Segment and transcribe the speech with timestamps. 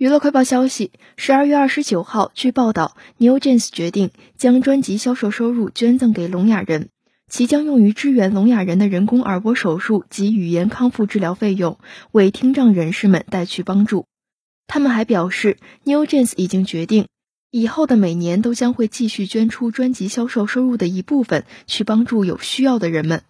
[0.00, 6.88] 娱乐快报消息：十二月二十九号，据报道，New Jeans 决定将专辑销售收入捐赠给聋哑人，
[7.28, 11.78] 其将用于支援聋哑人的人工耳蜗手术及语言康复治疗费用，
[12.12, 14.06] 为听障人士们带去帮助。
[14.66, 17.06] 他们还表示，New Jeans 已经决定，
[17.50, 23.22] 以后的每年都将会继续捐出专辑销售收入的一部分，去帮助有需要的人们。